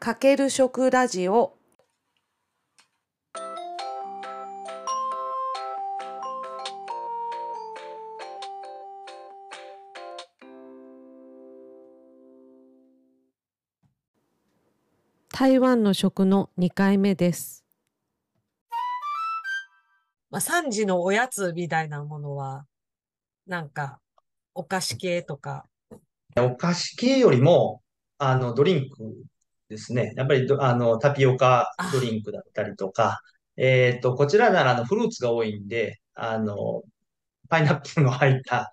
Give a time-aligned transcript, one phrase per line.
[0.00, 1.54] かける食ラジオ
[15.30, 17.64] 台湾の食の2回目です。
[20.30, 22.66] まあ、3時のおやつみたいなものは、
[23.48, 23.98] なんか、
[24.54, 25.64] お菓子系とか、
[26.36, 27.82] お菓子系よりも、
[28.18, 29.24] あの、ドリンク
[29.68, 30.12] ですね。
[30.16, 33.20] やっぱりど、あの、タピオカドリンクだったりとか、
[33.56, 36.82] えっと、こちらなら、あの、フルーツが多いんで、あの、
[37.48, 38.70] パイナップルの入った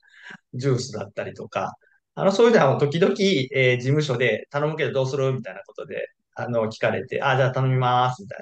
[0.53, 1.73] ジュースだったりとか、
[2.15, 3.13] あの、そういうのは時々、
[3.53, 8.39] えー事務所で頼むけどどうするみたいなことで、あの、聞かれて、あ、じゃあ頼みます、みたい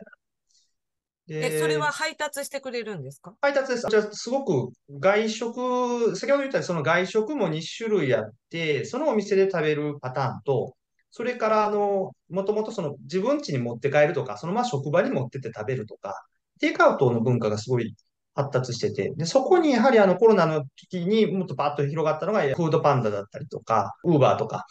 [1.39, 1.47] な。
[1.47, 3.35] え、それでは配達してくれるんですか？
[3.41, 3.87] 配達です。
[3.89, 10.75] じゃあ、すごく外食、先ほど言ったその外食も2種類あって、そのお店で食べるパターンと、
[11.15, 16.25] それから、あの、もともとその自分家に持って帰るとか、そのまま職場に持ってって食べるとか、
[16.59, 17.95] テイクアウトの文化がすごい
[18.33, 24.65] 発達してて、で、そこにやはりあのコロナの時にもっとパッと広がったのが、フードパンダだったりとか、ウーバーとか、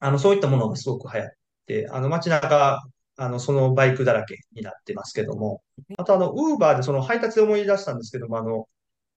[0.00, 1.30] あの、そういったものがすごく流行っ
[1.66, 2.80] て、あの、街中、
[3.16, 5.62] あの、そのバイクだらけになってますけども、
[5.96, 8.66] あとあの、ウーバーでその配達で思い出したんですけども、あの、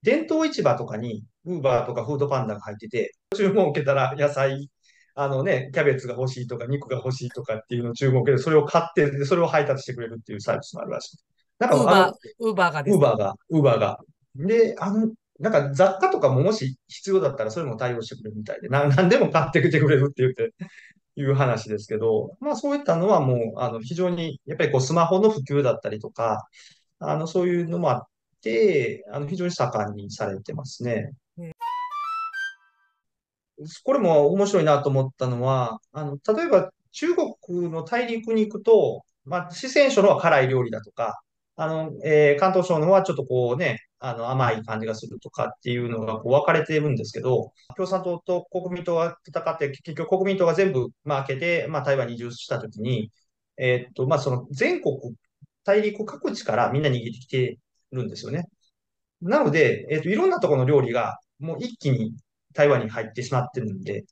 [0.04, 4.70] 伝統市場とかに、ウーバーとかフードパンダが入ってて、注文を受けたら野菜、
[5.16, 11.18] あのね、キャベツが欲しいとか、肉が欲しいとかっていうのを注文を受けて、それを買って、でそれを配達してくれるっていうサービスもあるらしい。
[11.60, 14.00] なんか、あのウーバー、ウーバーがウーバーが、ウーバーが。
[14.36, 20.54] で、あの、なんか雑貨とかももし必要だったらそれも対応してくれるみたいで、な、 なんでも買ってきてくれるって言って、
[21.16, 26.48] いう話ですけど、まあそういったのはもう、あの、非常に、やっぱりこうスマホの普及だったりとか、
[27.00, 28.08] あの、そういうのもあっ
[28.42, 31.12] て、あの、非常に盛んにされてますね。
[33.84, 41.22] これも面白いなと思ったのは、あの、例えば中国の大陸に行くと、まあ、四川省のは辛い料理だとか、
[41.56, 53.12] あの、えー広東省のはちょっとこうね、あの、甘い感じがするとかっていうのがこう分かれているんですけど、共産党と国民党が戦って、結局国民党が全部、まあ、開けて、まあ、台湾に移住したときに、
[53.58, 54.98] えーっと、まあ、その全国、
[55.64, 57.60] 大陸各地からみんな逃げてきて
[57.92, 58.46] るんですよね。
[59.22, 62.14] なので、えーっと、いろんなところの料理がもう一気に
[62.54, 64.06] 台湾に入ってしまってるんで、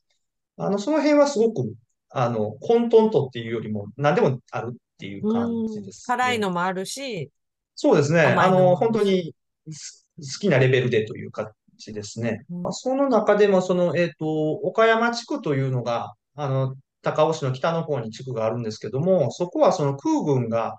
[0.56, 1.74] あの、その辺はすごく、
[2.10, 6.16] あの、混沌とっていうよりも何でもあるっていう感じですね。
[6.16, 7.30] 辛いのもあるし、
[7.74, 8.22] そうですね。
[8.22, 9.34] あの、本当に
[9.70, 12.44] す好きなレベルでという感じですね。
[12.50, 20.78] うんまあ、その中でも、その、えっと、岡山地区というのが、あの、高尾市の北の方に地区があるんですけども、そこはその空軍が、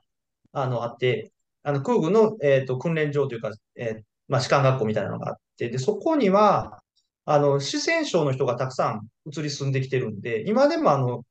[0.52, 1.32] あの、あって、
[1.64, 6.83] あの、空軍の、えっと、訓練場というか、えーまあ、士官学校みたいなのがあって、で、そこには、
[7.26, 11.24] あの、四川省の人がたくさん移り住んできてるんで、今でもあの、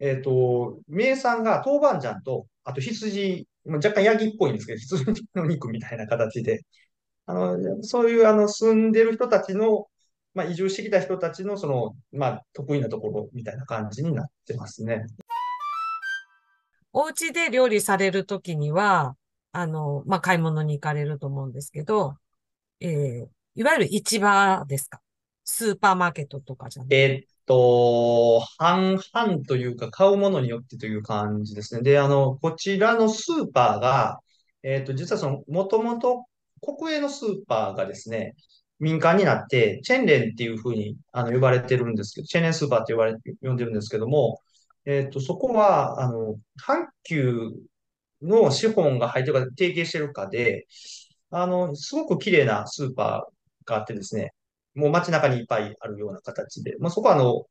[0.00, 6.62] えっと、名産が豆板醤と、あと羊、若干ヤギっぽいんですけど、羊の肉みたいな形で、
[7.26, 9.86] あの、そういうあの、住んでる人たちの、
[10.34, 15.06] まあ、移住してきた人たちの、その、まあ、得意なところみたいな感じになってますね。
[16.92, 19.16] お家で料理されるときには、
[19.52, 22.16] あの、まあ、買い物に行かれると思うんですけど、
[22.80, 25.00] えー、いわゆる市場ですか？
[25.44, 26.94] スーパーマーケットとかじゃなく。
[26.94, 31.82] えっと、半々というか、買うものによってという感じですね。
[31.82, 34.20] で、あの、こちらのスーパーが、
[34.62, 36.24] えっと、実はその、もともと
[36.60, 38.34] 国営のスーパーがですね、
[38.80, 44.40] 民間になって、チェンレンっていうふうに、あの、呼ばれてるんですけど、チェンレンスーパーって呼ばれ、呼んでるんですけども、
[44.86, 47.50] えっと、そこは、あの、阪急
[48.22, 50.66] の資本が入ってるか、提携してるかで、
[51.30, 54.32] あの、すごく綺麗なスーパーがあってですね、
[54.74, 57.44] もう街中にいっぱいあるような形で、まあ、そこはあの、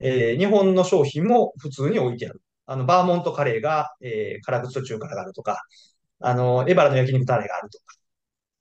[0.00, 2.42] えー日本の商品も普通に置いてある。
[2.66, 5.62] あの、バーモントカレーが、えー辛口と中辛があるとか、
[6.20, 7.84] あの、エバラの焼肉タレがあるとか、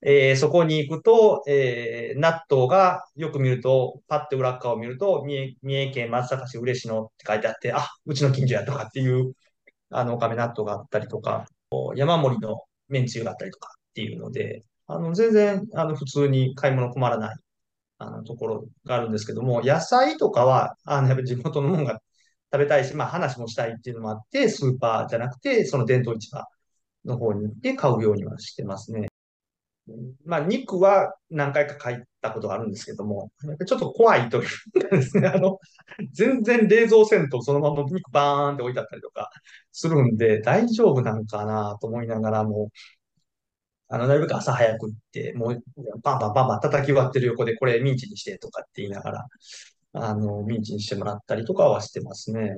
[0.06, 9.33] えーそこに行くと、えー納豆がよく見ると、パッて裏側を見ると、三重、三重県松阪市嬉野って書いてあって、あ、うちの近所やとかっていう、
[9.92, 11.45] あの、おかめ納豆があったりとか、
[11.95, 17.38] 山盛りの麺つゆがあったりとかっていうので、あの、全然、あの、普通に買い物困らない、
[18.08, 22.02] あの、ところがあるんですけども、野菜とかは、あの、やっぱり地元のものが
[22.52, 26.46] 食べたいし、まあ話もしたいっていうのもあって、スーパーじゃなくて、その伝統市場
[27.06, 29.08] の方に行って買うようにはしてますね。
[30.26, 35.60] まあ、肉は何回か買ったことがあるんですけども、やっぱちょっと怖いというかですね、あの、
[36.14, 39.30] 全然冷蔵せんとそのまま肉バーンって置いてあったりとか
[39.72, 42.70] するんで、大丈夫なんかなと思いながらも、
[43.89, 45.63] あの、なるべく朝早く行って、もう、
[46.01, 49.27] バンバンバンバン叩き割ってる横で、これミンチにしてとかって言いながら、
[49.94, 52.57] あの、ミンチにしてもらったりとかはしてますね。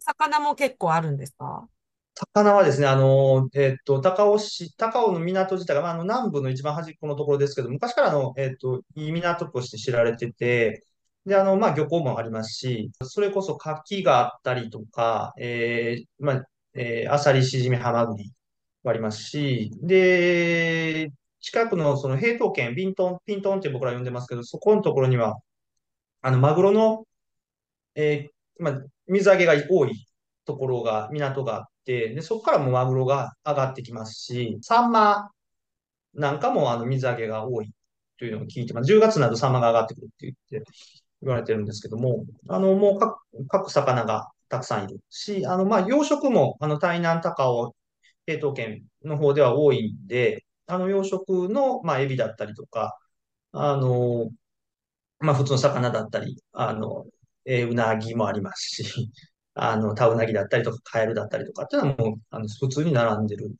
[0.00, 1.68] 魚も結構あるんですか？
[2.14, 10.82] 魚はですね、あの、えっと、高尾市、高尾の港自体が、まあ、あの、南部の一番端っこのところですけど、昔からの、えっと、いい港として知られてて、
[11.26, 16.44] で、あの、まあ、漁港もありますし、それこそ牡蠣があったりとか、えー、まあ、
[16.74, 18.30] えー、アサリ、シジミ、ハマグリが
[18.84, 21.10] ありますし、で、
[21.40, 25.36] 近くのその平等県、ビントン、ピントンって僕ら呼んでますけど、そこのところには、
[26.22, 27.06] あの、マグロの、
[27.94, 30.06] えー、まあ、水揚げが多い
[30.44, 35.30] ところが、港があって、で、そこからもマグロが上がってきますし、サンマ
[36.14, 37.72] なんかもあの水揚げが多い
[38.18, 38.92] というのを聞いてます。
[38.92, 40.14] 10月などサンマが上がってくるって
[40.50, 40.70] 言って、
[41.22, 43.18] 言われてるんですけども、あの、もう各、
[43.48, 47.74] 各魚がたくさんいるし、あの、まあ、養殖も、あの、台南、高尾、
[48.26, 52.98] 平等県の方では多いんで、あの、養殖の、まあ、エビだったりとか、
[53.52, 54.30] あの、
[55.20, 57.06] まあ、普通の魚だったり、あの、
[57.46, 59.10] えーうなぎもありますし、
[59.54, 63.54] あの、タウナギだったりとか、カエルだったりとかっていうのはもう、あの、普通に並んでる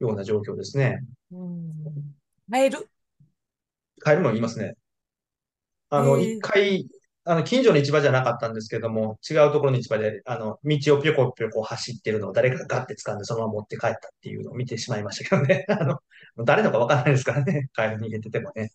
[0.00, 1.00] ような状況ですね。
[1.30, 2.14] うん。
[2.50, 2.88] カエル？
[4.00, 4.74] カエルもいますね。
[5.88, 6.88] あの、一えー、回、
[7.28, 15.64] あの、近所の市場じゃなかったんですけども、違うところの市場で、あの、道をぴょこぴょこ走ってるのを誰かがガッて掴んでそのまま持って帰ったっていうのを見てしまいましたけどね。
[15.70, 15.98] あの、
[16.44, 17.68] 誰のかわからないですからね。
[17.72, 18.70] カエル逃げててもね。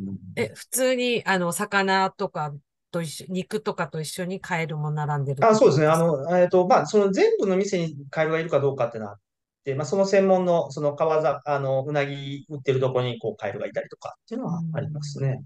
[0.00, 2.52] うんえ、普通に、あの、魚とか
[2.90, 5.86] と一緒、肉とかと一緒にカエルも並んでるっあ、てそうですね。
[5.86, 9.20] あの、えっと、まあ、その全部の店にカエルがいるかどうかっていうのはあっ
[9.64, 15.44] て、まあ、その専門の、その川ざ、あの、うなぎ売ってるとこに、こう、カエルがいたりとかっていうのうはありますね。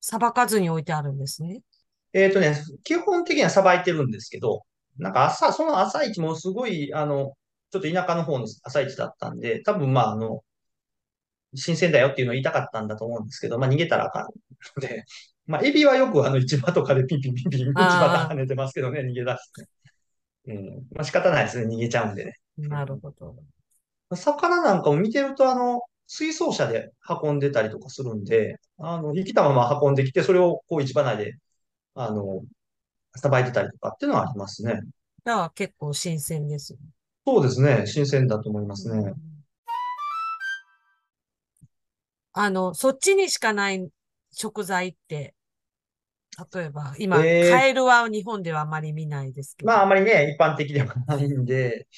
[0.00, 0.04] ん。
[0.04, 1.62] さばかずに置いてあるんですね。
[2.12, 4.62] えっとね、基本的にはさばいてるんですけど、
[4.98, 7.36] なんか朝、その朝市もすごい、あの、
[7.70, 10.42] ちょっと田舎の方の朝市だったんで、多分まあ、あの、
[11.54, 14.30] 新鮮だよっていうのを言いたかったんだと思うんですけど、まあ逃げたらあかんの
[14.80, 15.04] で、
[15.46, 19.68] まあエビはよくあの市場とかでピンピンピンピン内股跳あねてますけどね、逃げ出して。
[20.48, 20.66] うん。
[20.92, 22.32] まあ仕方ないですね、逃げちゃうんでね。
[22.64, 23.36] あ、なるほど。
[24.14, 31.34] 魚なんかも見てるとあの、水槽車で運んでたりとかするんで、あの、生きたまま運んできて、それをこう市場内で、
[31.94, 32.42] あの、
[33.16, 34.80] さばいてたりとかっていうのはありますね。
[35.24, 36.86] じゃあ結構新鮮ですよね。
[37.24, 39.14] そうですね、新鮮だと思いまうすね。
[39.14, 39.44] ん。
[42.32, 43.90] あの、そっちにしかない
[44.32, 45.34] 食材って、
[46.54, 49.86] 例えば、今、カええエルは日本ではあまり見ないですけまああど。
[49.86, 51.88] まりね、一般的ではないんで、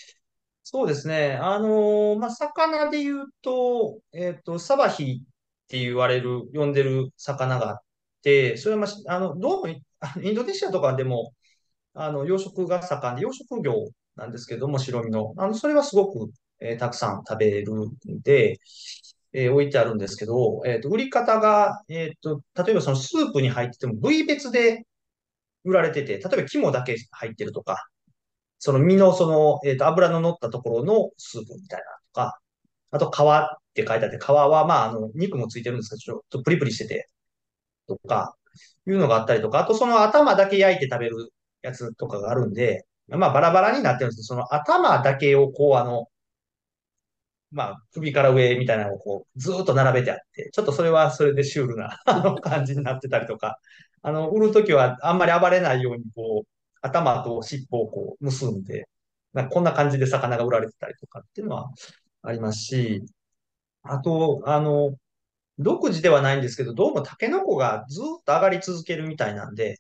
[0.72, 1.32] そうですね。
[1.40, 5.26] あのーまあ、魚で言うと、えっと、サバヒっ
[5.67, 7.78] て言われる、呼んでる魚があっ
[8.22, 9.69] て、それは、まあ、あの、どうも
[10.22, 11.34] イ、ンドネシアとかでも、
[11.94, 15.34] あの、養殖が盛んで、養殖業なんですけども、白身の。
[15.38, 18.58] あの、それはすごく、えーたくさん食べるんで、
[19.32, 24.87] えー置いてあるんですけど、えっと、売り方が、えっと、例えばそのスープに入ってても部位別で
[25.64, 27.89] 売られてて、例えば肝だけ入ってるとか、
[28.60, 32.40] その身のその、えっと、脂の乗ったところのスープみたいなとか、
[32.92, 37.08] あと皮って書いてあって、皮はまあ、あの、肉もついてるんですけど、ちょっとプリプリしてて、
[37.88, 38.36] とか、
[38.86, 46.08] いうのがあったりとか、あとその頭だけ焼いて食べるやつとかがあるんで、まあバラバラになってるんですけど、その頭だけをこう、あの、
[47.52, 51.98] まあ、首から上みたいなのをこう、ずっと並べてあって、ちょっとそれはそれでシュールな、
[52.42, 53.58] 感じになってたりとか、
[54.02, 56.48] あの、売るときはあんまり暴れないように、こう、
[56.81, 58.89] 頭と尻尾をこう、結んで、
[59.32, 61.70] なんこんな感じで魚が売られてたりとかっていうのは
[62.22, 63.03] ありますし、
[63.82, 64.96] あと、あの、
[65.58, 69.79] 独自ではないんですけど、どうもタケノコがずっと上がり続けるみたいなんで、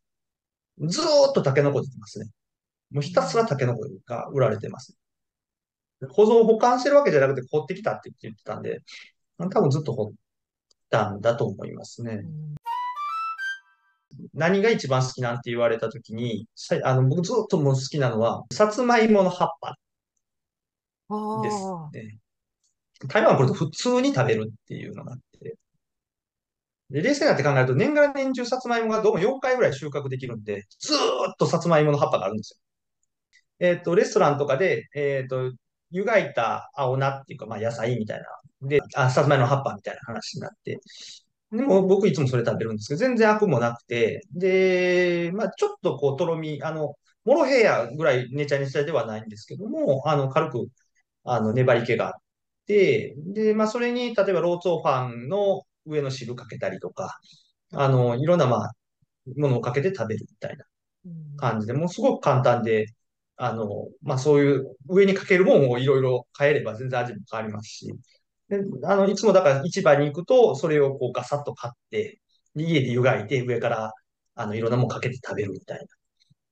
[0.80, 2.26] ずーっとタケノコ出てますね。
[2.90, 4.96] もうひたすらタケノコが売られてます。
[6.10, 8.80] 保存保管してるわけじゃなくて掘ってきたって言ってたんで、
[9.38, 10.12] 多分ずっと掘っ
[10.90, 12.22] たんだと思いますね。
[14.34, 19.76] うん何が一番好きなんて言われたときに、さあの、僕ずっともう好きなのは、さつまいもの葉っぱ
[21.42, 22.18] ですね。
[23.08, 25.56] 台湾はこれと普通に食べるっていうのがあって、
[26.90, 30.96] で、冷静になって考えると、年がら年中さつまいもがどうも4回ぐらい収穫できるんで、ずー
[31.32, 32.58] っとさつまいもの葉っぱがあるんですよ。
[33.60, 35.52] えっと、レストランとかで、えっと、
[35.90, 38.26] 湯がいた青菜っていうか、まあ野菜みたいな。
[38.68, 40.78] で、あ、さつまいもの葉っぱみたいな話になって。
[41.52, 50.68] でも僕いつもそれ食べるんですけど、全然アクもなくて、で、まあちょっとこう、とろみ、あの、モロヘイヤぐらいネチャネチャではないんですけども、あの、軽く、
[51.24, 52.14] あの、粘り気があっ
[52.66, 57.18] て、で、まあそれに、例えばローツォーファンの上の汁かけたりとか、
[57.72, 58.72] あの、いろんな、まあ、
[59.36, 60.64] ものをかけて食べるみたいな
[61.04, 62.86] うん感じで、もうすごく簡単で、
[63.36, 63.66] あの、
[64.02, 67.94] まあそういう上にかけるもんをいろいろ変えれば全然味も変わりますし、
[68.50, 72.20] で、あの、いつもだから市場に行くと、それをこうガサッと買って、
[72.56, 73.92] で家で湯がいて上から、
[74.34, 75.86] あの、いろんなもんかけて食べるみたい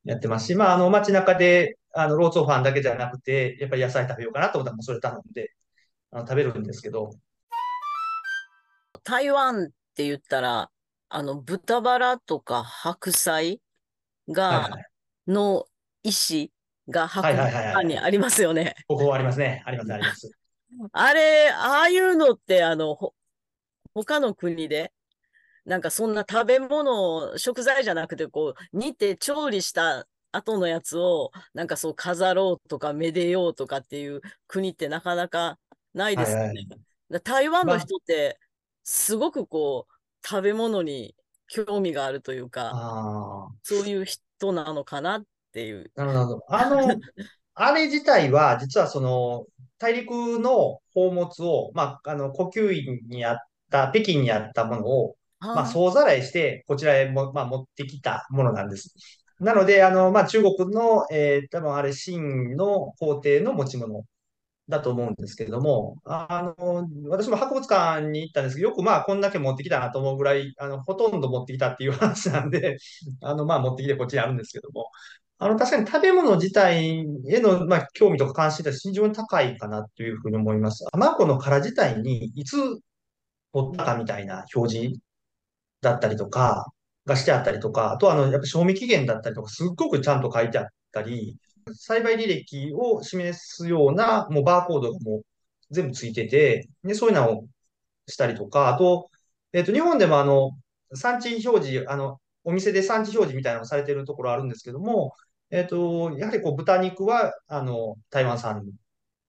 [0.05, 5.53] やってますし、まあ、あの、街中で、あの、ローソンファンだけじゃなくて、やっぱり野菜食べようかなと思ったら、もうそれ頼んで、
[6.13, 7.11] あの、食べるんですけど、
[9.05, 10.71] 台湾って言ったら、
[11.09, 13.61] あの、豚バラとか白菜
[14.27, 14.85] はいが、はい。
[15.27, 15.67] の
[16.03, 16.53] 石
[16.89, 18.75] が博物はいはいはいはい館にありますよね。
[18.87, 19.63] ここありますね。
[19.67, 20.38] あります、あります。
[20.93, 23.15] あれ、ああいうのって、あの、ほ、
[23.95, 24.93] 他の国で、
[25.65, 35.59] なんかそんな食べ物、食材じゃなくて、こう、煮て調理した後のやつを、なんかそう飾ろうとか、めでようとかっていう国ってなかなか
[35.95, 36.69] ないですよはいはい
[37.25, 38.39] 台湾のまあ人って、
[38.85, 41.17] すごくこう、食べ物に
[41.49, 42.73] 興味があるというか。
[43.63, 45.91] そういう人なのかなっていう。
[45.95, 46.45] なるほど。
[46.49, 46.79] あの、
[47.59, 49.47] あれ自体は、実はその、
[49.79, 50.11] 大陸
[50.41, 53.39] の宝物を、まあ、あの、故宮院にあっ
[53.71, 55.17] た、北京にあったものを、
[55.53, 58.95] まあ、あ総ざらいして、こちらへも、まあ、持ってきたものなんです。
[59.41, 62.19] なので、あの、まあ、中国の、えー多分あれ、清
[62.57, 64.05] の皇帝の持ち物
[64.69, 72.79] だと思うんですけれども、あの、私も博物館に行ったんですけど、よくまあ、こんだけ持ってきたなと思うぐらい、あの、ほとんど持ってきたっていう話なんで、
[73.23, 74.91] あの、まあ、持ってきてこっちにあるんですけども、
[75.39, 80.85] あの、確かに食べ物自体への、まあ、興味とか関心って非常に高いかなというふうに思います。
[80.93, 82.57] 卵の殻自体にいつ
[83.53, 85.01] 取ったかみたいな表示
[85.81, 86.67] だったりとか、
[87.09, 91.37] がしてあったりとか、あとあの、やっぱ賞味期限だったりとか、すっごくちゃんと書いてあったり、
[91.75, 95.23] 栽培履歴を示すような、もうバーコードがもう
[95.71, 97.45] 全部ついてて、で、そういうのを
[98.07, 99.11] したりとか、あと、
[99.53, 100.53] えっと、日本でもあの、
[100.95, 105.15] 産地表示、あの、お店で産地表示みたいなのをされてるところあるんですけども、
[105.51, 108.71] えっと、やはりこう、豚肉は、あの、台湾産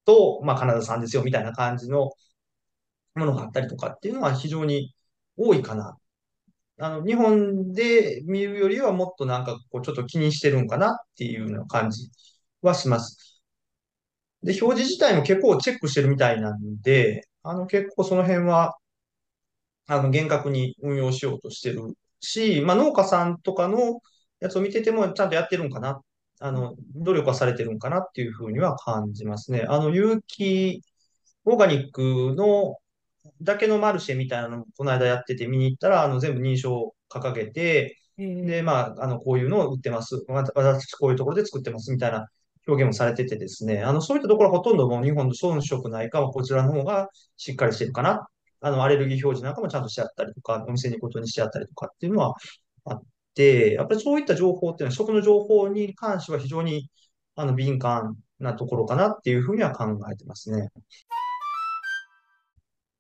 [0.05, 2.11] と、まあ、カナダ産ですよ、みたいな感じの
[3.15, 4.93] ものがあったりとかっていうのは非常に
[5.37, 5.97] 多いかな。
[6.79, 12.09] あの、日本で見るよりはもっとなんかこう、ちょっと気にしてるんかなっていうような感じ
[12.63, 13.41] はします。
[14.43, 18.77] で、表示自体も結構チェックしてるみたいなんで、あの、結構その辺は、
[19.87, 21.81] あの、厳格に運用しようとしてる
[22.19, 24.01] し、まあ、農家さんとかの
[24.39, 26.01] やつを見てても、ちゃんとやってるんかな。
[26.39, 29.65] あの、努力はされてるんかなっていうふうには感じますね。
[29.67, 30.81] あの、有機
[31.45, 32.77] オーガニックの
[33.41, 40.23] だけのマルシェみたいなのをこの間やってて見に行ったら、あの、全部認証を掲げて、で、まあ、あの、こういうのを売ってます。
[40.27, 42.27] わ私、こういうところで作ってますみたいな
[42.67, 48.27] 表現もされててですね、あの、そういったところはほとんどもう日本の遜色ないかも、こちらの方がしっかりしてるかな。
[48.61, 52.35] あの、アレルギー表示なんかもちゃんとしてあったりとか、お店に行くことにしてあったりとかっていうのは
[52.85, 53.05] あって、
[53.37, 56.89] やっぱりそういった情報っていうのは、食の情報に関しては非常に、
[57.35, 60.69] あの、敏感なところかなっていうふうには考えてますね。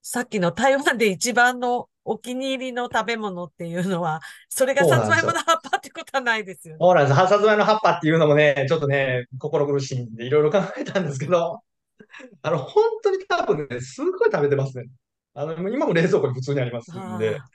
[0.01, 6.77] さっきの台湾で一番のお気に入りの食べ物っていうのは、それがさつまいもの葉っぱってことはないですよね。
[6.81, 7.15] そうなんです。
[7.15, 11.61] さつまいの葉っぱっていうのもね、ちょっとね、心苦しいんで、いろいろ考えたんですけど、
[12.41, 14.85] あの、本当に多分ね、すごい食べてますね。
[15.35, 17.45] あの、今も冷蔵庫に普通にありますんで、あ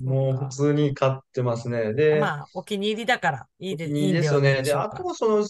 [0.00, 1.78] もう普通に買ってますね。
[1.78, 4.62] あで、まあ、お気に入りだからいいで、いいいいんですよね。
[4.62, 4.88] で、あ。
[4.88, 5.46] と、その、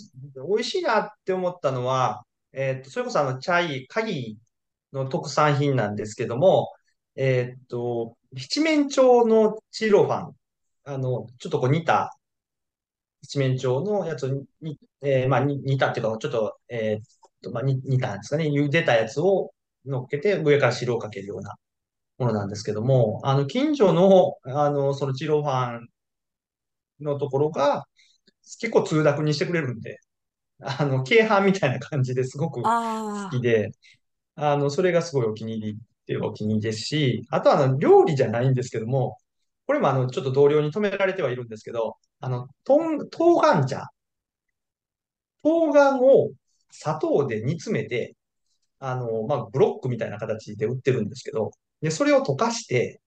[0.48, 4.38] 美味しいなって思ったのは、えっと、それこそあの、チャイ、鍵
[4.92, 6.72] の特産品なんですけども、
[7.16, 10.34] えっと、七面鳥のチロファン、
[10.84, 12.16] あの、ちょっとこう煮た
[13.22, 14.30] 七面鳥のやつを
[14.60, 17.02] に、えーまあ、に煮たっていうか、ちょっと、えーっ
[17.42, 18.46] と、まあ、煮、煮たんですかね。
[18.48, 19.52] 茹でたやつを
[19.86, 21.56] 乗っけて、上から汁をかけるような
[22.20, 25.88] ものなんですけども、あの、近所の、あの、そのチロファン
[27.00, 27.84] のところが、
[28.60, 29.98] 結構通訳にしてくれるんで、
[30.60, 33.72] あの、京阪みたいな感じですごく好あきで、
[34.36, 39.18] あの、それがすごいお気に入りっていうお気に入りですし、あとはあの、料理じゃないんですけども、
[39.66, 43.88] これもあの、ちょっと同僚に止められてはいるんですけど、あの、とん、冬瓜茶。
[45.42, 46.30] 冬瓜を
[46.70, 48.14] 砂糖で煮詰めて、
[48.80, 53.00] あの、まあ、ブロックみたいな形で売ってるんですけど、で、それを溶かして、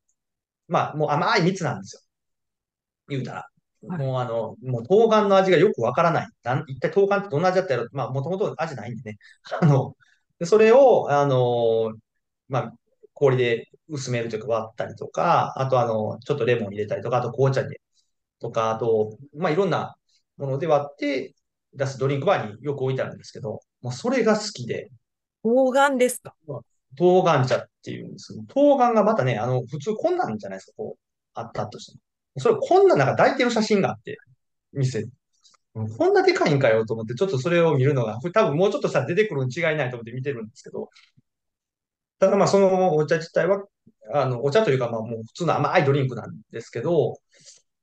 [0.67, 2.01] まあ、もう甘い蜜なんですよ。
[3.09, 3.37] 言うたら。
[3.87, 6.27] はいもうあの、もう冬瓜の味がよくわからない。
[6.43, 7.87] なん一体冬瓜ってどんな味だったやろ？
[7.91, 9.17] まあ、もともと味ないんでね。
[9.61, 9.95] あの、
[10.39, 11.93] でそれを、あの、
[12.47, 12.73] まあ、
[13.13, 17.81] 氷で薄めるというか割ったりとか、あとあの、ちょっとレモン入れたりとか、あと紅茶で、
[18.39, 19.95] とか、あと、まあ、いろんな
[20.37, 21.35] もので割って
[21.73, 24.89] 出すドリンクバーによく置いてあるんですけど、もうそれが好きで、
[25.41, 26.35] 冬瓜ですか？
[26.97, 30.99] 冬瓜茶っていうんですけど、冬瓜がまたね、あの、普通こんなんじゃないですか、こう、
[31.33, 31.97] あったとして
[32.35, 32.41] も。
[32.41, 34.17] それ、こんななんか抱いてる写真があって、
[34.73, 35.05] 店。
[35.73, 40.89] こんなでかいんかよと思って、ちょっとそれを見るのが、多分もうちょっとしたら出てくるに違いないと思って見てるんですけど、
[42.19, 43.63] ただまあそのお茶自体は、
[44.13, 47.17] あの、お茶というかまあもう普通の甘いドリンクなんですけど、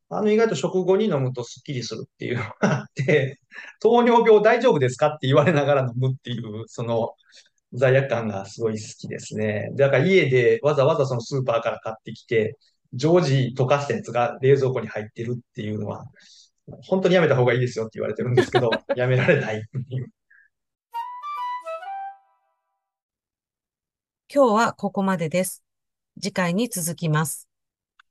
[0.08, 3.38] あの意外と食後に飲むとスッキリするっていうのがあって、
[3.80, 7.14] 糖尿病大丈夫ですかって言われながら飲むっていう、その
[7.72, 9.70] 罪悪感がすごい好きですね。
[9.74, 12.58] だから家でわざわざそのスーパーから買ってきて、
[12.92, 16.04] 常時溶かしたやつが冷蔵庫に入ってるっていうのは、
[16.86, 19.64] 本当にやめた方がいいですよって言われてるんですけど、 やめられない。
[24.32, 25.64] 今日はここまでです。
[26.20, 27.49] 次回に続きます。